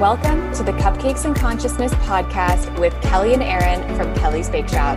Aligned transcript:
Welcome 0.00 0.50
to 0.54 0.62
the 0.62 0.72
Cupcakes 0.72 1.26
and 1.26 1.36
Consciousness 1.36 1.92
podcast 1.96 2.78
with 2.78 2.98
Kelly 3.02 3.34
and 3.34 3.42
Aaron 3.42 3.82
from 3.96 4.14
Kelly's 4.14 4.48
Bake 4.48 4.66
Shop. 4.66 4.96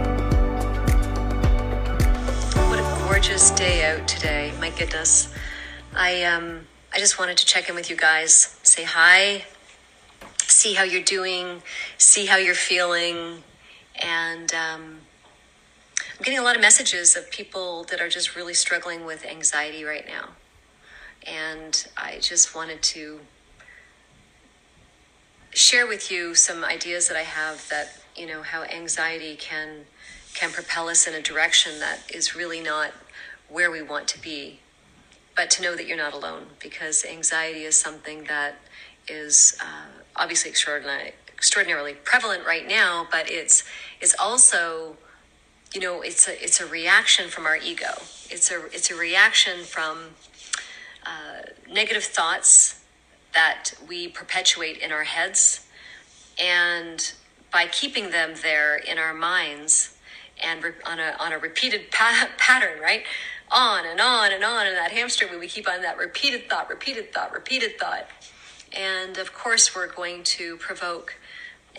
What 2.70 2.80
a 2.80 3.04
gorgeous 3.06 3.52
day 3.52 3.84
out 3.84 4.08
today. 4.08 4.54
My 4.62 4.70
goodness. 4.70 5.28
I 5.94 6.24
um 6.24 6.68
I 6.94 7.00
just 7.00 7.20
wanted 7.20 7.36
to 7.36 7.46
check 7.46 7.68
in 7.68 7.76
with 7.76 7.90
you 7.90 7.98
guys, 7.98 8.58
say 8.64 8.86
hi, 8.86 9.44
see 10.38 10.74
how 10.76 10.84
you're 10.84 11.04
doing, 11.04 11.64
see 11.98 12.28
how 12.28 12.38
you're 12.38 12.56
feeling, 12.56 13.44
and 14.02 14.54
um, 14.54 15.02
I'm 16.00 16.24
getting 16.24 16.40
a 16.40 16.44
lot 16.44 16.56
of 16.56 16.62
messages 16.62 17.18
of 17.18 17.30
people 17.30 17.84
that 17.92 18.00
are 18.00 18.08
just 18.08 18.38
really 18.38 18.54
struggling 18.54 19.06
with 19.06 19.26
anxiety 19.26 19.84
right 19.84 20.08
now. 20.08 20.30
And 21.28 21.88
I 21.98 22.20
just 22.20 22.56
wanted 22.56 22.82
to 22.84 23.20
share 25.54 25.88
with 25.88 26.12
you 26.12 26.36
some 26.36 26.64
ideas 26.64 27.08
that 27.08 27.18
I 27.18 27.24
have 27.24 27.68
that 27.70 28.00
you 28.16 28.28
know 28.28 28.42
how 28.42 28.64
anxiety 28.64 29.36
can 29.36 29.86
can 30.34 30.52
propel 30.52 30.90
us 30.90 31.08
in 31.08 31.14
a 31.14 31.22
direction 31.22 31.80
that 31.80 32.00
is 32.12 32.36
really 32.36 32.60
not 32.60 32.92
where 33.50 33.70
we 33.70 33.82
want 33.82 34.08
to 34.08 34.22
be. 34.22 34.60
But 35.36 35.50
to 35.52 35.64
know 35.64 35.76
that 35.76 35.88
you're 35.88 35.98
not 35.98 36.14
alone 36.14 36.46
because 36.60 37.06
anxiety 37.06 37.64
is 37.64 37.76
something 37.76 38.26
that 38.26 38.56
is 39.08 39.58
uh, 39.60 40.02
obviously 40.16 40.50
extraordinary, 40.50 41.14
extraordinarily 41.34 41.94
prevalent 41.94 42.46
right 42.46 42.68
now, 42.68 43.08
but 43.12 43.30
it's 43.30 43.64
it's 44.00 44.16
also 44.20 44.98
you 45.74 45.82
know 45.82 46.02
it's 46.02 46.28
a 46.28 46.44
it's 46.44 46.62
a 46.62 46.66
reaction 46.66 47.30
from 47.30 47.46
our 47.46 47.58
ego. 47.58 47.94
It's 48.30 48.52
a 48.52 48.66
it's 48.68 48.92
a 48.92 48.96
reaction 48.96 49.64
from 49.64 50.12
uh, 51.06 51.50
negative 51.72 52.04
thoughts 52.04 52.83
that 53.34 53.74
we 53.88 54.08
perpetuate 54.08 54.78
in 54.78 54.92
our 54.92 55.04
heads. 55.04 55.66
And 56.40 57.14
by 57.52 57.68
keeping 57.68 58.10
them 58.10 58.34
there 58.42 58.76
in 58.76 58.98
our 58.98 59.14
minds 59.14 59.96
and 60.44 60.64
re- 60.64 60.72
on, 60.86 61.00
a, 61.00 61.16
on 61.20 61.32
a 61.34 61.38
repeated 61.38 61.92
pa- 61.92 62.30
pattern, 62.38 62.82
right? 62.82 63.04
On 63.52 63.86
and 63.86 64.00
on 64.00 64.32
and 64.32 64.44
on 64.44 64.66
in 64.68 64.74
that 64.74 64.92
hamster 64.92 65.28
wheel, 65.28 65.40
we 65.40 65.48
keep 65.48 65.70
on 65.70 65.82
that 65.82 65.98
repeated 65.98 66.50
thought, 66.50 66.70
repeated 66.70 67.14
thought, 67.14 67.32
repeated 67.34 67.78
thought. 67.80 68.08
And 68.76 69.18
of 69.20 69.34
course, 69.34 69.76
we're 69.76 69.92
going 69.92 70.24
to 70.24 70.58
provoke 70.58 71.16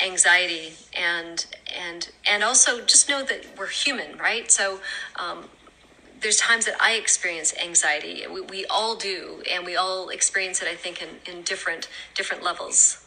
anxiety 0.00 0.72
and 0.92 1.46
and 1.74 2.10
and 2.26 2.42
also 2.42 2.80
just 2.80 3.08
know 3.08 3.22
that 3.22 3.46
we're 3.56 3.68
human 3.68 4.18
right 4.18 4.50
so 4.50 4.80
um, 5.16 5.44
there's 6.20 6.36
times 6.36 6.66
that 6.66 6.80
I 6.80 6.92
experience 6.92 7.54
anxiety. 7.62 8.24
We, 8.30 8.40
we 8.40 8.66
all 8.66 8.96
do, 8.96 9.42
and 9.50 9.64
we 9.64 9.76
all 9.76 10.08
experience 10.08 10.62
it, 10.62 10.68
I 10.68 10.74
think, 10.74 11.02
in, 11.02 11.08
in 11.30 11.42
different 11.42 11.88
different 12.14 12.42
levels. 12.42 13.04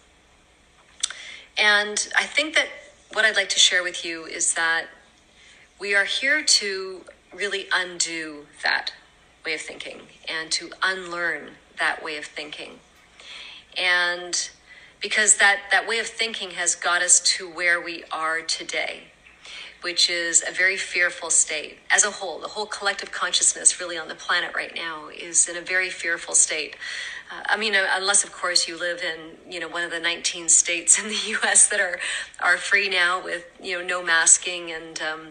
And 1.57 2.07
I 2.15 2.23
think 2.23 2.55
that 2.55 2.67
what 3.13 3.25
I'd 3.25 3.35
like 3.35 3.49
to 3.49 3.59
share 3.59 3.83
with 3.83 4.05
you 4.05 4.25
is 4.25 4.53
that 4.53 4.87
we 5.79 5.95
are 5.95 6.05
here 6.05 6.43
to 6.43 7.01
really 7.33 7.67
undo 7.73 8.45
that 8.63 8.93
way 9.45 9.53
of 9.53 9.61
thinking 9.61 10.01
and 10.27 10.51
to 10.51 10.71
unlearn 10.83 11.51
that 11.79 12.03
way 12.03 12.17
of 12.17 12.25
thinking. 12.25 12.79
And 13.77 14.49
because 14.99 15.37
that, 15.37 15.61
that 15.71 15.87
way 15.87 15.99
of 15.99 16.07
thinking 16.07 16.51
has 16.51 16.75
got 16.75 17.01
us 17.01 17.19
to 17.21 17.49
where 17.49 17.79
we 17.79 18.03
are 18.11 18.41
today 18.41 19.05
which 19.81 20.09
is 20.09 20.43
a 20.47 20.51
very 20.51 20.77
fearful 20.77 21.29
state 21.29 21.79
as 21.91 22.03
a 22.03 22.11
whole. 22.11 22.39
The 22.39 22.49
whole 22.49 22.65
collective 22.65 23.11
consciousness, 23.11 23.79
really, 23.79 23.97
on 23.97 24.07
the 24.07 24.15
planet 24.15 24.55
right 24.55 24.73
now, 24.75 25.09
is 25.09 25.47
in 25.47 25.55
a 25.57 25.61
very 25.61 25.89
fearful 25.89 26.35
state. 26.35 26.75
Uh, 27.31 27.43
I 27.45 27.57
mean, 27.57 27.75
uh, 27.75 27.85
unless 27.91 28.23
of 28.23 28.31
course 28.31 28.67
you 28.67 28.79
live 28.79 29.01
in 29.01 29.51
you 29.51 29.59
know 29.59 29.67
one 29.67 29.83
of 29.83 29.91
the 29.91 29.99
19 29.99 30.49
states 30.49 30.99
in 30.99 31.07
the 31.09 31.19
U.S. 31.27 31.67
that 31.67 31.79
are 31.79 31.99
are 32.41 32.57
free 32.57 32.89
now 32.89 33.23
with 33.23 33.45
you 33.61 33.77
know 33.77 33.85
no 33.85 34.03
masking 34.03 34.71
and 34.71 35.01
um, 35.01 35.27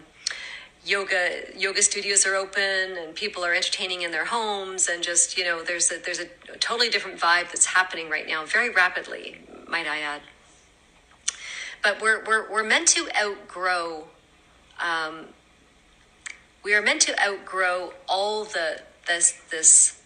yoga 0.85 1.41
yoga 1.57 1.81
studios 1.81 2.25
are 2.25 2.35
open 2.35 2.97
and 2.97 3.15
people 3.15 3.43
are 3.43 3.53
entertaining 3.53 4.03
in 4.03 4.11
their 4.11 4.25
homes 4.25 4.87
and 4.87 5.03
just 5.03 5.37
you 5.37 5.43
know 5.43 5.63
there's 5.63 5.91
a 5.91 5.97
there's 5.97 6.19
a 6.19 6.27
totally 6.59 6.89
different 6.89 7.19
vibe 7.19 7.45
that's 7.45 7.65
happening 7.65 8.09
right 8.09 8.27
now 8.27 8.45
very 8.45 8.69
rapidly, 8.69 9.37
might 9.67 9.87
I 9.87 9.99
add. 9.99 10.21
But 11.83 12.01
we're 12.01 12.23
we're 12.25 12.51
we're 12.51 12.63
meant 12.63 12.87
to 12.89 13.09
outgrow 13.19 14.07
um, 14.79 15.27
we 16.63 16.73
are 16.73 16.81
meant 16.81 17.01
to 17.01 17.15
outgrow 17.23 17.93
all 18.07 18.43
the 18.43 18.81
this 19.07 19.39
this 19.51 20.01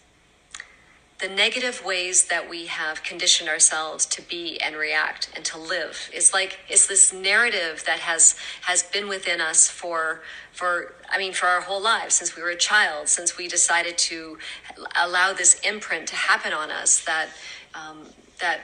the 1.20 1.28
negative 1.28 1.84
ways 1.84 2.24
that 2.26 2.50
we 2.50 2.66
have 2.66 3.04
conditioned 3.04 3.48
ourselves 3.48 4.04
to 4.06 4.20
be 4.22 4.60
and 4.60 4.74
react 4.74 5.30
and 5.36 5.44
to 5.44 5.56
live. 5.56 6.10
It's 6.12 6.32
like 6.34 6.58
it's 6.68 6.86
this 6.86 7.12
narrative 7.12 7.84
that 7.86 8.00
has 8.00 8.36
has 8.62 8.82
been 8.82 9.08
within 9.08 9.40
us 9.40 9.68
for 9.68 10.22
for 10.52 10.94
i 11.10 11.18
mean 11.18 11.32
for 11.32 11.46
our 11.46 11.62
whole 11.62 11.80
lives 11.80 12.14
since 12.14 12.36
we 12.36 12.42
were 12.42 12.50
a 12.50 12.56
child 12.56 13.08
since 13.08 13.38
we 13.38 13.48
decided 13.48 13.96
to 13.96 14.36
allow 15.02 15.32
this 15.32 15.58
imprint 15.60 16.06
to 16.06 16.14
happen 16.14 16.52
on 16.52 16.70
us 16.70 17.04
that 17.04 17.28
um, 17.74 18.06
that 18.40 18.60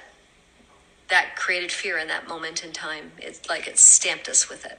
that 1.09 1.35
created 1.37 1.73
fear 1.73 1.97
in 1.97 2.09
that 2.09 2.29
moment 2.29 2.63
in 2.63 2.71
time. 2.73 3.13
It's 3.19 3.49
like 3.49 3.67
it 3.67 3.79
stamped 3.79 4.29
us 4.29 4.49
with 4.49 4.67
it 4.67 4.79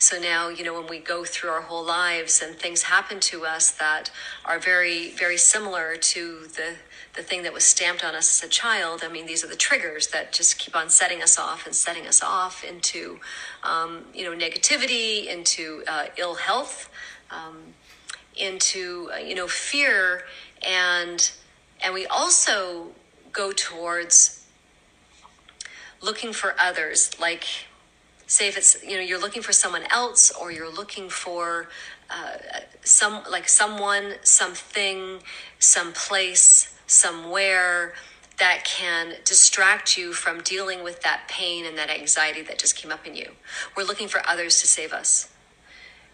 so 0.00 0.18
now, 0.18 0.48
you 0.48 0.62
know, 0.62 0.74
when 0.74 0.88
we 0.88 1.00
go 1.00 1.24
through 1.24 1.50
our 1.50 1.62
whole 1.62 1.84
lives 1.84 2.40
and 2.40 2.54
things 2.54 2.82
happen 2.84 3.18
to 3.20 3.44
us 3.44 3.72
that 3.72 4.12
are 4.44 4.60
very, 4.60 5.10
very 5.10 5.36
similar 5.36 5.96
to 5.96 6.46
the 6.54 6.76
the 7.16 7.22
thing 7.24 7.42
that 7.42 7.52
was 7.52 7.64
stamped 7.64 8.04
on 8.04 8.14
us 8.14 8.40
as 8.40 8.48
a 8.48 8.50
child. 8.50 9.02
I 9.04 9.08
mean, 9.08 9.26
these 9.26 9.42
are 9.42 9.48
the 9.48 9.56
triggers 9.56 10.06
that 10.08 10.32
just 10.32 10.56
keep 10.56 10.76
on 10.76 10.88
setting 10.88 11.20
us 11.20 11.36
off 11.36 11.66
and 11.66 11.74
setting 11.74 12.06
us 12.06 12.22
off 12.22 12.62
into, 12.62 13.18
um, 13.64 14.04
you 14.14 14.22
know, 14.22 14.36
negativity, 14.36 15.26
into 15.26 15.82
uh, 15.88 16.06
ill 16.16 16.36
health, 16.36 16.88
um, 17.32 17.56
into 18.36 19.10
uh, 19.12 19.16
you 19.16 19.34
know 19.34 19.48
fear, 19.48 20.22
and 20.64 21.32
and 21.82 21.92
we 21.92 22.06
also 22.06 22.92
go 23.32 23.50
towards 23.50 24.46
looking 26.00 26.32
for 26.32 26.54
others 26.60 27.18
like 27.18 27.44
say 28.28 28.46
if 28.46 28.56
it's 28.56 28.76
you 28.84 28.94
know 28.94 29.00
you're 29.02 29.20
looking 29.20 29.42
for 29.42 29.52
someone 29.52 29.84
else 29.90 30.30
or 30.30 30.52
you're 30.52 30.72
looking 30.72 31.08
for 31.08 31.68
uh, 32.10 32.36
some 32.84 33.22
like 33.28 33.48
someone 33.48 34.12
something 34.22 35.18
some 35.58 35.92
place 35.94 36.74
somewhere 36.86 37.94
that 38.38 38.64
can 38.64 39.14
distract 39.24 39.98
you 39.98 40.12
from 40.12 40.40
dealing 40.42 40.84
with 40.84 41.02
that 41.02 41.22
pain 41.26 41.66
and 41.66 41.76
that 41.76 41.90
anxiety 41.90 42.40
that 42.42 42.56
just 42.56 42.76
came 42.76 42.92
up 42.92 43.04
in 43.04 43.16
you. 43.16 43.32
We're 43.76 43.82
looking 43.82 44.06
for 44.06 44.20
others 44.28 44.60
to 44.60 44.68
save 44.68 44.92
us. 44.92 45.28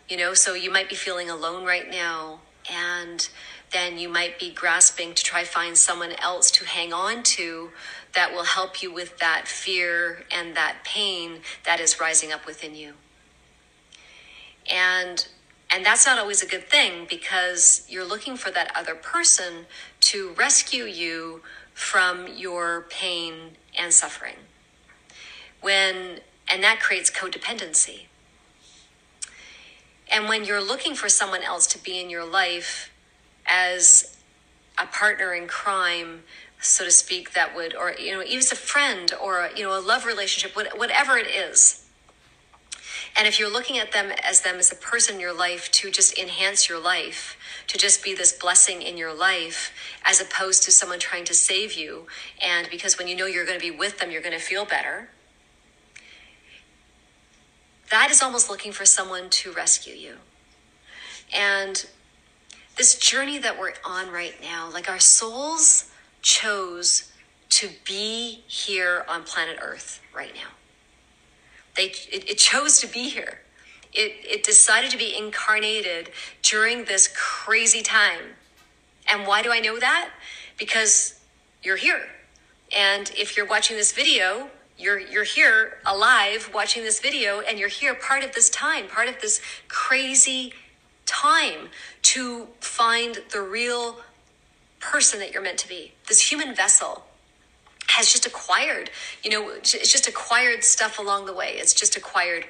You 0.08 0.16
know 0.16 0.34
so 0.34 0.54
you 0.54 0.70
might 0.70 0.88
be 0.88 0.94
feeling 0.94 1.30
alone 1.30 1.64
right 1.64 1.90
now 1.90 2.40
and 2.72 3.28
then 3.74 3.98
you 3.98 4.08
might 4.08 4.38
be 4.38 4.50
grasping 4.50 5.12
to 5.14 5.22
try 5.22 5.42
find 5.42 5.76
someone 5.76 6.12
else 6.12 6.50
to 6.52 6.64
hang 6.64 6.92
on 6.92 7.24
to 7.24 7.70
that 8.14 8.32
will 8.32 8.44
help 8.44 8.80
you 8.80 8.94
with 8.94 9.18
that 9.18 9.48
fear 9.48 10.22
and 10.30 10.56
that 10.56 10.76
pain 10.84 11.40
that 11.66 11.80
is 11.80 12.00
rising 12.00 12.32
up 12.32 12.46
within 12.46 12.74
you. 12.74 12.94
And 14.70 15.26
and 15.70 15.84
that's 15.84 16.06
not 16.06 16.20
always 16.20 16.40
a 16.40 16.46
good 16.46 16.68
thing 16.68 17.04
because 17.10 17.84
you're 17.88 18.04
looking 18.04 18.36
for 18.36 18.52
that 18.52 18.70
other 18.76 18.94
person 18.94 19.66
to 20.00 20.32
rescue 20.34 20.84
you 20.84 21.42
from 21.72 22.28
your 22.28 22.86
pain 22.90 23.56
and 23.76 23.92
suffering. 23.92 24.36
When 25.60 26.20
and 26.46 26.62
that 26.62 26.78
creates 26.78 27.10
codependency. 27.10 28.02
And 30.08 30.28
when 30.28 30.44
you're 30.44 30.62
looking 30.62 30.94
for 30.94 31.08
someone 31.08 31.42
else 31.42 31.66
to 31.68 31.78
be 31.78 31.98
in 31.98 32.08
your 32.08 32.24
life 32.24 32.92
as 33.54 34.16
a 34.76 34.86
partner 34.86 35.32
in 35.32 35.46
crime 35.46 36.24
so 36.60 36.84
to 36.84 36.90
speak, 36.90 37.34
that 37.34 37.54
would, 37.54 37.74
or, 37.74 37.94
you 37.98 38.12
know, 38.12 38.22
even 38.22 38.38
a 38.38 38.56
friend 38.56 39.12
or, 39.22 39.50
you 39.54 39.62
know, 39.62 39.78
a 39.78 39.80
love 39.80 40.06
relationship, 40.06 40.56
whatever 40.56 41.18
it 41.18 41.26
is. 41.26 41.84
And 43.16 43.28
if 43.28 43.38
you're 43.38 43.52
looking 43.52 43.78
at 43.78 43.92
them 43.92 44.10
as 44.22 44.40
them 44.40 44.56
as 44.56 44.72
a 44.72 44.76
person 44.76 45.16
in 45.16 45.20
your 45.20 45.36
life 45.36 45.70
to 45.72 45.90
just 45.90 46.18
enhance 46.18 46.68
your 46.68 46.80
life, 46.80 47.36
to 47.68 47.78
just 47.78 48.02
be 48.02 48.14
this 48.14 48.32
blessing 48.32 48.82
in 48.82 48.96
your 48.96 49.14
life, 49.14 49.72
as 50.04 50.20
opposed 50.20 50.62
to 50.64 50.72
someone 50.72 50.98
trying 50.98 51.24
to 51.26 51.34
save 51.34 51.74
you, 51.74 52.06
and 52.42 52.68
because 52.70 52.98
when 52.98 53.06
you 53.06 53.14
know 53.14 53.26
you're 53.26 53.46
going 53.46 53.58
to 53.58 53.70
be 53.70 53.76
with 53.76 53.98
them, 53.98 54.10
you're 54.10 54.22
going 54.22 54.36
to 54.36 54.44
feel 54.44 54.64
better, 54.64 55.10
that 57.90 58.10
is 58.10 58.22
almost 58.22 58.48
looking 58.50 58.72
for 58.72 58.84
someone 58.84 59.28
to 59.30 59.52
rescue 59.52 59.94
you. 59.94 60.16
And 61.32 61.86
this 62.76 62.96
journey 62.98 63.38
that 63.38 63.58
we're 63.58 63.72
on 63.84 64.10
right 64.10 64.34
now, 64.42 64.70
like 64.72 64.88
our 64.90 65.00
souls 65.00 65.90
chose 66.22 67.12
to 67.50 67.68
be 67.84 68.42
here 68.46 69.04
on 69.08 69.22
planet 69.24 69.58
Earth 69.62 70.00
right 70.14 70.34
now. 70.34 70.50
They, 71.76 71.86
it, 71.86 72.30
it 72.30 72.38
chose 72.38 72.80
to 72.80 72.86
be 72.86 73.08
here. 73.08 73.40
It, 73.92 74.16
it 74.24 74.42
decided 74.44 74.90
to 74.90 74.98
be 74.98 75.16
incarnated 75.16 76.10
during 76.42 76.84
this 76.84 77.08
crazy 77.16 77.82
time. 77.82 78.36
And 79.08 79.26
why 79.26 79.42
do 79.42 79.52
I 79.52 79.60
know 79.60 79.78
that? 79.78 80.10
Because 80.58 81.20
you're 81.62 81.76
here 81.76 82.02
And 82.76 83.10
if 83.16 83.36
you're 83.36 83.46
watching 83.46 83.76
this 83.76 83.92
video, 83.92 84.50
you're 84.78 84.98
you're 84.98 85.24
here 85.24 85.78
alive 85.86 86.50
watching 86.52 86.82
this 86.82 87.00
video 87.00 87.40
and 87.40 87.58
you're 87.58 87.68
here 87.68 87.94
part 87.94 88.24
of 88.24 88.34
this 88.34 88.50
time, 88.50 88.88
part 88.88 89.08
of 89.08 89.20
this 89.20 89.40
crazy 89.68 90.52
time 91.06 91.68
to 92.14 92.46
find 92.60 93.18
the 93.32 93.42
real 93.42 93.96
person 94.78 95.18
that 95.18 95.32
you're 95.32 95.42
meant 95.42 95.58
to 95.58 95.68
be. 95.68 95.92
This 96.06 96.30
human 96.30 96.54
vessel 96.54 97.02
has 97.88 98.12
just 98.12 98.24
acquired, 98.24 98.88
you 99.24 99.30
know, 99.30 99.50
it's 99.50 99.72
just 99.72 100.06
acquired 100.06 100.62
stuff 100.62 101.00
along 101.00 101.26
the 101.26 101.34
way. 101.34 101.54
It's 101.56 101.74
just 101.74 101.96
acquired 101.96 102.44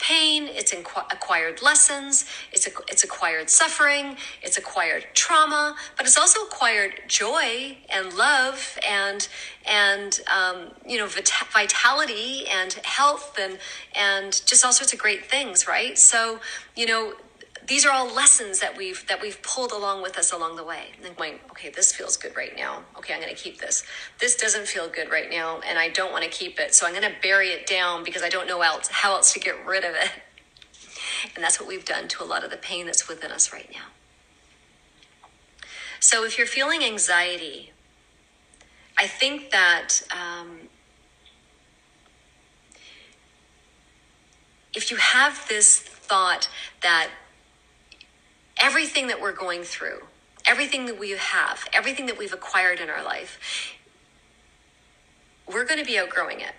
pain, 0.00 0.48
it's 0.48 0.72
acquired 0.72 1.62
lessons, 1.62 2.26
it's, 2.52 2.66
it's 2.88 3.04
acquired 3.04 3.48
suffering, 3.48 4.16
it's 4.42 4.58
acquired 4.58 5.06
trauma, 5.14 5.76
but 5.96 6.06
it's 6.06 6.18
also 6.18 6.40
acquired 6.40 6.94
joy 7.06 7.78
and 7.88 8.12
love 8.14 8.76
and, 8.86 9.28
and 9.64 10.20
um, 10.36 10.72
you 10.86 10.98
know, 10.98 11.06
vit- 11.06 11.30
vitality 11.52 12.46
and 12.52 12.72
health 12.82 13.38
and, 13.40 13.58
and 13.94 14.42
just 14.44 14.64
all 14.64 14.72
sorts 14.72 14.92
of 14.92 14.98
great 14.98 15.24
things, 15.24 15.68
right? 15.68 15.96
So, 15.96 16.40
you 16.76 16.86
know, 16.86 17.14
these 17.66 17.86
are 17.86 17.92
all 17.92 18.12
lessons 18.12 18.60
that 18.60 18.76
we've 18.76 19.06
that 19.08 19.22
we've 19.22 19.40
pulled 19.42 19.72
along 19.72 20.02
with 20.02 20.18
us 20.18 20.32
along 20.32 20.56
the 20.56 20.64
way. 20.64 20.88
And 21.02 21.16
going, 21.16 21.38
okay, 21.50 21.70
this 21.70 21.92
feels 21.92 22.16
good 22.16 22.36
right 22.36 22.54
now. 22.56 22.82
Okay, 22.98 23.14
I'm 23.14 23.20
going 23.20 23.34
to 23.34 23.40
keep 23.40 23.58
this. 23.58 23.84
This 24.20 24.36
doesn't 24.36 24.66
feel 24.66 24.88
good 24.88 25.10
right 25.10 25.30
now, 25.30 25.60
and 25.66 25.78
I 25.78 25.88
don't 25.88 26.12
want 26.12 26.24
to 26.24 26.30
keep 26.30 26.60
it. 26.60 26.74
So 26.74 26.86
I'm 26.86 26.92
going 26.92 27.10
to 27.10 27.18
bury 27.22 27.48
it 27.48 27.66
down 27.66 28.04
because 28.04 28.22
I 28.22 28.28
don't 28.28 28.46
know 28.46 28.60
else 28.60 28.88
how 28.88 29.14
else 29.14 29.32
to 29.34 29.40
get 29.40 29.64
rid 29.66 29.84
of 29.84 29.94
it. 29.94 30.10
And 31.34 31.42
that's 31.42 31.58
what 31.58 31.68
we've 31.68 31.84
done 31.84 32.08
to 32.08 32.22
a 32.22 32.26
lot 32.26 32.44
of 32.44 32.50
the 32.50 32.56
pain 32.56 32.86
that's 32.86 33.08
within 33.08 33.30
us 33.30 33.52
right 33.52 33.70
now. 33.72 33.86
So 36.00 36.24
if 36.24 36.36
you're 36.36 36.46
feeling 36.46 36.84
anxiety, 36.84 37.72
I 38.98 39.06
think 39.06 39.50
that 39.50 40.02
um, 40.12 40.68
if 44.74 44.90
you 44.90 44.98
have 44.98 45.46
this 45.48 45.78
thought 45.78 46.48
that 46.82 47.08
everything 48.58 49.06
that 49.08 49.20
we're 49.20 49.32
going 49.32 49.62
through, 49.62 50.00
everything 50.46 50.86
that 50.86 50.98
we 50.98 51.10
have, 51.12 51.66
everything 51.72 52.06
that 52.06 52.18
we've 52.18 52.32
acquired 52.32 52.80
in 52.80 52.90
our 52.90 53.02
life, 53.02 53.76
we're 55.46 55.64
going 55.64 55.80
to 55.80 55.86
be 55.86 55.98
outgrowing 55.98 56.40
it. 56.40 56.52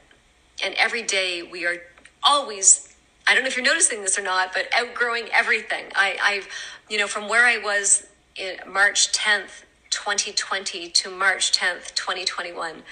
And 0.63 0.73
every 0.75 1.01
day 1.01 1.43
we 1.43 1.65
are 1.65 1.77
always, 2.23 2.95
I 3.27 3.33
don't 3.33 3.43
know 3.43 3.47
if 3.47 3.57
you're 3.57 3.65
noticing 3.65 4.01
this 4.01 4.17
or 4.17 4.21
not, 4.21 4.53
but 4.53 4.67
outgrowing 4.75 5.27
everything. 5.33 5.85
I, 5.95 6.17
I've, 6.21 6.47
you 6.89 6.97
know, 6.97 7.07
from 7.07 7.27
where 7.27 7.45
I 7.45 7.57
was 7.57 8.07
in 8.35 8.57
March 8.71 9.11
10th, 9.11 9.63
2020 9.89 10.89
to 10.89 11.09
March 11.09 11.51
10th, 11.51 11.93
2021, 11.95 12.83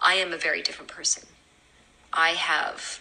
I 0.00 0.14
am 0.14 0.32
a 0.32 0.38
very 0.38 0.62
different 0.62 0.90
person. 0.90 1.24
I 2.12 2.30
have 2.30 3.00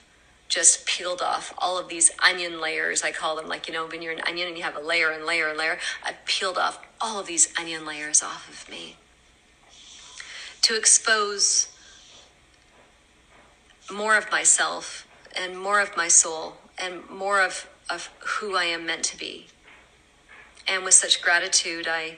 just 0.50 0.86
peeled 0.88 1.22
off 1.22 1.54
all 1.60 1.78
of 1.78 1.88
these 1.88 2.12
onion 2.22 2.60
layers. 2.60 3.04
I 3.04 3.12
call 3.12 3.36
them 3.36 3.48
like, 3.48 3.68
you 3.68 3.74
know, 3.74 3.86
when 3.86 4.02
you're 4.02 4.14
an 4.14 4.22
onion 4.28 4.48
and 4.48 4.58
you 4.58 4.64
have 4.64 4.76
a 4.76 4.82
layer 4.82 5.12
and 5.12 5.24
layer 5.26 5.48
and 5.48 5.58
layer, 5.58 5.78
I 6.04 6.16
peeled 6.26 6.58
off 6.58 6.80
all 7.00 7.20
of 7.20 7.28
these 7.28 7.54
onion 7.58 7.86
layers 7.86 8.22
off 8.24 8.50
of 8.50 8.70
me 8.70 8.96
to 10.64 10.76
expose 10.76 11.70
more 13.92 14.18
of 14.18 14.30
myself 14.32 15.08
and 15.38 15.58
more 15.58 15.80
of 15.80 15.96
my 15.96 16.08
soul 16.08 16.58
and 16.78 17.08
more 17.10 17.42
of, 17.42 17.70
of 17.90 18.12
who 18.20 18.56
I 18.56 18.66
am 18.66 18.86
meant 18.86 19.04
to 19.06 19.18
be. 19.18 19.48
And 20.68 20.84
with 20.84 20.96
such 20.96 21.22
gratitude, 21.22 21.88
I, 21.88 22.18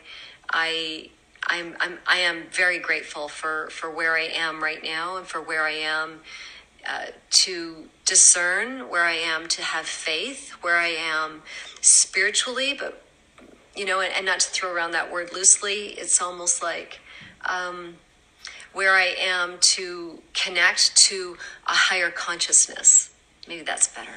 I, 0.49 1.09
I'm, 1.47 1.75
I'm, 1.79 1.99
I 2.07 2.17
am 2.19 2.43
very 2.51 2.79
grateful 2.79 3.27
for, 3.27 3.69
for 3.71 3.89
where 3.89 4.15
I 4.17 4.23
am 4.23 4.63
right 4.63 4.83
now 4.83 5.17
and 5.17 5.27
for 5.27 5.41
where 5.41 5.65
I 5.65 5.71
am 5.71 6.21
uh, 6.87 7.07
to 7.29 7.89
discern 8.05 8.89
where 8.89 9.03
I 9.03 9.13
am, 9.13 9.47
to 9.49 9.61
have 9.61 9.85
faith 9.85 10.51
where 10.61 10.77
I 10.77 10.87
am 10.89 11.41
spiritually, 11.81 12.75
but 12.77 13.03
you 13.75 13.85
know, 13.85 14.01
and, 14.01 14.13
and 14.13 14.25
not 14.25 14.39
to 14.41 14.49
throw 14.49 14.73
around 14.73 14.91
that 14.91 15.11
word 15.11 15.33
loosely. 15.33 15.89
It's 15.97 16.21
almost 16.21 16.61
like 16.61 16.99
um, 17.45 17.95
where 18.73 18.95
I 18.95 19.15
am 19.17 19.57
to 19.59 20.21
connect 20.33 20.95
to 20.97 21.37
a 21.67 21.73
higher 21.73 22.09
consciousness. 22.09 23.11
Maybe 23.47 23.63
that's 23.63 23.87
better. 23.87 24.11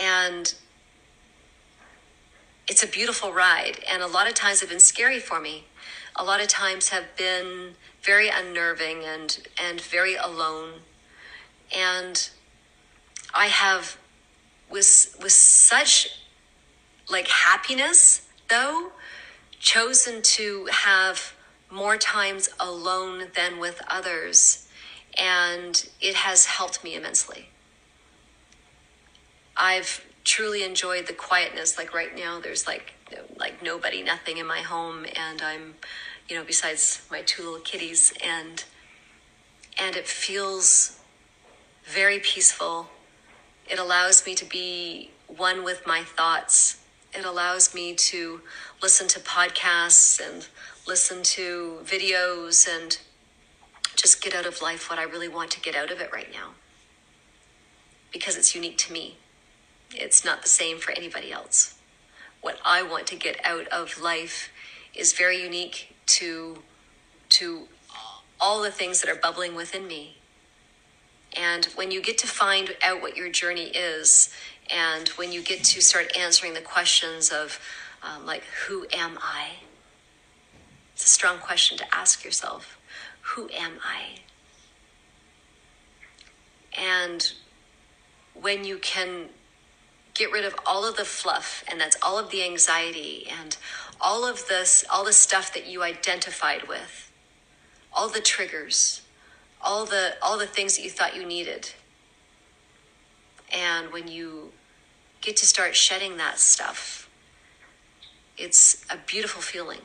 And 0.00 0.54
it's 2.68 2.82
a 2.82 2.86
beautiful 2.86 3.32
ride. 3.32 3.78
And 3.90 4.02
a 4.02 4.06
lot 4.06 4.28
of 4.28 4.34
times 4.34 4.60
have 4.60 4.68
been 4.68 4.80
scary 4.80 5.20
for 5.20 5.40
me. 5.40 5.64
A 6.16 6.24
lot 6.24 6.40
of 6.40 6.48
times 6.48 6.88
have 6.88 7.14
been 7.16 7.74
very 8.02 8.28
unnerving 8.28 9.04
and 9.04 9.38
and 9.62 9.80
very 9.80 10.14
alone. 10.16 10.80
And 11.76 12.30
i 13.34 13.46
have 13.46 13.98
with 14.70 15.16
with 15.20 15.32
such 15.32 16.08
like 17.10 17.28
happiness 17.28 18.26
though 18.48 18.92
chosen 19.58 20.22
to 20.22 20.68
have 20.70 21.34
more 21.70 21.96
times 21.96 22.48
alone 22.60 23.24
than 23.34 23.58
with 23.58 23.82
others. 23.88 24.68
And 25.18 25.88
it 26.00 26.14
has 26.14 26.46
helped 26.46 26.84
me 26.84 26.94
immensely. 26.94 27.48
I've 29.56 30.04
truly 30.24 30.62
enjoyed 30.62 31.06
the 31.06 31.12
quietness. 31.12 31.78
Like 31.78 31.94
right 31.94 32.14
now 32.14 32.40
there's 32.40 32.66
like 32.66 32.94
like 33.46 33.62
nobody 33.62 34.02
nothing 34.02 34.36
in 34.38 34.46
my 34.46 34.60
home 34.60 35.06
and 35.16 35.40
i'm 35.42 35.74
you 36.28 36.36
know, 36.36 36.44
besides 36.44 37.02
my 37.10 37.22
two 37.22 37.42
little 37.42 37.60
kitties, 37.60 38.12
and 38.22 38.64
and 39.78 39.96
it 39.96 40.06
feels 40.06 40.98
very 41.84 42.18
peaceful. 42.18 42.88
It 43.68 43.78
allows 43.78 44.24
me 44.26 44.34
to 44.34 44.44
be 44.44 45.10
one 45.28 45.64
with 45.64 45.86
my 45.86 46.02
thoughts. 46.02 46.82
It 47.12 47.24
allows 47.24 47.74
me 47.74 47.94
to 47.94 48.40
listen 48.82 49.06
to 49.08 49.20
podcasts 49.20 50.20
and 50.20 50.48
listen 50.86 51.22
to 51.22 51.78
videos 51.84 52.68
and 52.68 52.98
just 53.94 54.22
get 54.22 54.34
out 54.34 54.46
of 54.46 54.60
life 54.60 54.90
what 54.90 54.98
I 54.98 55.04
really 55.04 55.28
want 55.28 55.50
to 55.52 55.60
get 55.60 55.74
out 55.74 55.90
of 55.90 56.00
it 56.00 56.12
right 56.12 56.30
now. 56.32 56.50
Because 58.12 58.36
it's 58.36 58.54
unique 58.54 58.78
to 58.78 58.92
me. 58.92 59.16
It's 59.90 60.24
not 60.24 60.42
the 60.42 60.48
same 60.48 60.78
for 60.78 60.92
anybody 60.92 61.32
else. 61.32 61.75
What 62.46 62.60
I 62.64 62.84
want 62.84 63.08
to 63.08 63.16
get 63.16 63.44
out 63.44 63.66
of 63.72 64.00
life 64.00 64.50
is 64.94 65.14
very 65.14 65.42
unique 65.42 65.96
to 66.06 66.58
to 67.30 67.66
all 68.40 68.62
the 68.62 68.70
things 68.70 69.00
that 69.00 69.10
are 69.10 69.18
bubbling 69.18 69.56
within 69.56 69.88
me. 69.88 70.18
And 71.36 71.64
when 71.74 71.90
you 71.90 72.00
get 72.00 72.18
to 72.18 72.28
find 72.28 72.76
out 72.84 73.02
what 73.02 73.16
your 73.16 73.30
journey 73.30 73.70
is, 73.74 74.32
and 74.70 75.08
when 75.16 75.32
you 75.32 75.42
get 75.42 75.64
to 75.64 75.80
start 75.82 76.16
answering 76.16 76.54
the 76.54 76.60
questions 76.60 77.32
of, 77.32 77.58
um, 78.04 78.24
like, 78.24 78.44
who 78.68 78.86
am 78.92 79.18
I? 79.20 79.48
It's 80.92 81.04
a 81.04 81.10
strong 81.10 81.38
question 81.38 81.76
to 81.78 81.84
ask 81.92 82.24
yourself. 82.24 82.78
Who 83.22 83.50
am 83.52 83.72
I? 83.84 84.20
And 86.80 87.32
when 88.40 88.62
you 88.62 88.78
can 88.78 89.30
get 90.16 90.32
rid 90.32 90.44
of 90.44 90.54
all 90.64 90.88
of 90.88 90.96
the 90.96 91.04
fluff, 91.04 91.62
and 91.70 91.80
that's 91.80 91.96
all 92.02 92.18
of 92.18 92.30
the 92.30 92.42
anxiety 92.42 93.28
and 93.40 93.56
all 94.00 94.26
of 94.26 94.48
this, 94.48 94.84
all 94.90 95.04
the 95.04 95.12
stuff 95.12 95.52
that 95.54 95.66
you 95.66 95.82
identified 95.82 96.68
with, 96.68 97.10
all 97.92 98.08
the 98.08 98.20
triggers, 98.20 99.02
all 99.60 99.84
the 99.84 100.14
all 100.22 100.38
the 100.38 100.46
things 100.46 100.76
that 100.76 100.82
you 100.82 100.90
thought 100.90 101.16
you 101.16 101.24
needed. 101.24 101.72
And 103.52 103.92
when 103.92 104.08
you 104.08 104.52
get 105.20 105.36
to 105.38 105.46
start 105.46 105.74
shedding 105.76 106.16
that 106.16 106.38
stuff, 106.38 107.08
it's 108.36 108.84
a 108.90 108.96
beautiful 109.06 109.42
feeling. 109.42 109.80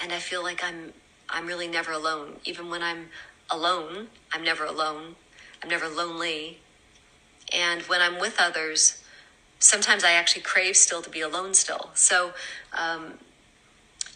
And 0.00 0.12
I 0.12 0.18
feel 0.18 0.42
like 0.42 0.62
I'm 0.62 0.92
I'm 1.28 1.46
really 1.46 1.68
never 1.68 1.92
alone. 1.92 2.36
Even 2.44 2.70
when 2.70 2.82
I'm 2.82 3.08
alone, 3.50 4.08
I'm 4.32 4.44
never 4.44 4.64
alone. 4.64 5.16
I'm 5.62 5.68
never 5.68 5.88
lonely. 5.88 6.60
And 7.52 7.82
when 7.82 8.00
I'm 8.00 8.18
with 8.18 8.36
others, 8.38 9.02
sometimes 9.58 10.04
I 10.04 10.12
actually 10.12 10.42
crave 10.42 10.76
still 10.76 11.02
to 11.02 11.10
be 11.10 11.20
alone 11.20 11.54
still. 11.54 11.90
So 11.94 12.32
um, 12.72 13.14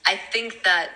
I 0.06 0.16
think 0.16 0.64
that 0.64 0.90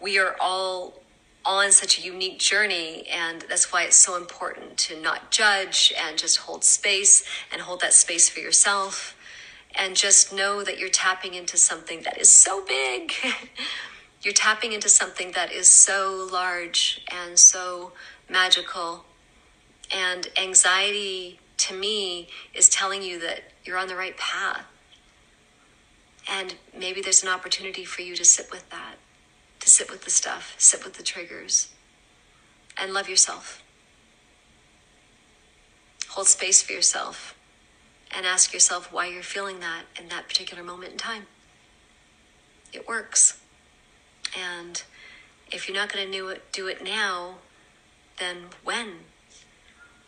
we 0.00 0.18
are 0.18 0.36
all 0.40 1.00
on 1.46 1.70
such 1.72 1.98
a 1.98 2.02
unique 2.02 2.38
journey, 2.38 3.06
and 3.08 3.42
that's 3.48 3.72
why 3.72 3.82
it's 3.82 3.96
so 3.96 4.16
important 4.16 4.78
to 4.78 5.00
not 5.00 5.30
judge 5.30 5.92
and 5.98 6.16
just 6.16 6.38
hold 6.38 6.64
space 6.64 7.24
and 7.52 7.60
hold 7.60 7.80
that 7.80 7.92
space 7.92 8.28
for 8.28 8.40
yourself. 8.40 9.16
And 9.76 9.96
just 9.96 10.32
know 10.32 10.62
that 10.62 10.78
you're 10.78 10.88
tapping 10.88 11.34
into 11.34 11.56
something 11.56 12.02
that 12.02 12.18
is 12.20 12.30
so 12.30 12.64
big. 12.64 13.12
you're 14.22 14.32
tapping 14.32 14.72
into 14.72 14.88
something 14.88 15.32
that 15.32 15.52
is 15.52 15.68
so 15.68 16.28
large 16.32 17.02
and 17.10 17.38
so 17.38 17.92
magical. 18.30 19.04
And 19.92 20.28
anxiety 20.36 21.40
to 21.58 21.74
me 21.74 22.28
is 22.54 22.68
telling 22.68 23.02
you 23.02 23.18
that 23.20 23.52
you're 23.64 23.78
on 23.78 23.88
the 23.88 23.96
right 23.96 24.16
path. 24.16 24.64
And 26.28 26.54
maybe 26.76 27.00
there's 27.00 27.22
an 27.22 27.28
opportunity 27.28 27.84
for 27.84 28.02
you 28.02 28.16
to 28.16 28.24
sit 28.24 28.50
with 28.50 28.68
that, 28.70 28.96
to 29.60 29.68
sit 29.68 29.90
with 29.90 30.04
the 30.04 30.10
stuff, 30.10 30.54
sit 30.58 30.84
with 30.84 30.94
the 30.94 31.02
triggers, 31.02 31.68
and 32.76 32.92
love 32.92 33.08
yourself. 33.08 33.62
Hold 36.08 36.28
space 36.28 36.62
for 36.62 36.72
yourself 36.72 37.36
and 38.14 38.24
ask 38.24 38.52
yourself 38.52 38.92
why 38.92 39.06
you're 39.06 39.22
feeling 39.22 39.60
that 39.60 39.82
in 40.00 40.08
that 40.08 40.28
particular 40.28 40.62
moment 40.62 40.92
in 40.92 40.98
time. 40.98 41.26
It 42.72 42.86
works. 42.88 43.40
And 44.38 44.82
if 45.50 45.68
you're 45.68 45.76
not 45.76 45.92
going 45.92 46.10
to 46.10 46.38
do 46.52 46.68
it, 46.68 46.84
now, 46.84 47.36
then 48.18 48.36
when? 48.62 48.92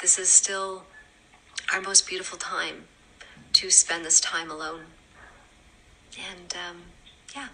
This 0.01 0.19
is 0.19 0.29
still 0.29 0.85
our 1.73 1.81
most 1.81 2.07
beautiful 2.07 2.39
time 2.39 2.85
to 3.55 3.71
spend 3.71 4.05
this 4.05 4.21
time 4.21 4.51
alone. 4.51 4.83
And 6.17 6.55
um, 6.55 6.83
yeah, 7.35 7.49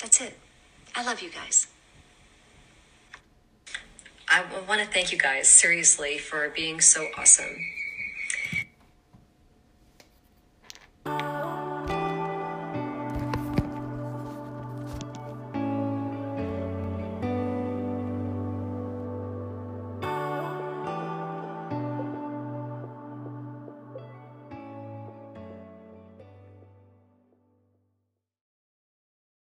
that's 0.00 0.20
it. 0.20 0.38
I 0.94 1.04
love 1.04 1.20
you 1.20 1.30
guys. 1.30 1.66
I 4.28 4.44
want 4.66 4.80
to 4.80 4.86
thank 4.86 5.12
you 5.12 5.18
guys 5.18 5.48
seriously 5.48 6.18
for 6.18 6.48
being 6.48 6.80
so 6.80 7.08
awesome 7.16 7.58